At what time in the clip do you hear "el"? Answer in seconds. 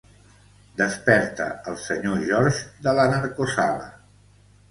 1.71-1.75